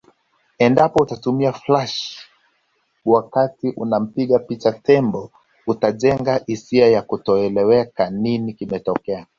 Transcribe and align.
Endapo 0.65 1.03
utatumia 1.03 1.53
flash 1.53 1.97
wakati 3.05 3.69
unampiga 3.69 4.39
picha 4.39 4.71
tembo 4.71 5.31
atajenga 5.71 6.37
hisia 6.45 6.87
ya 6.89 7.01
kutoelewa 7.01 7.85
nini 8.11 8.53
kimetokea 8.53 9.27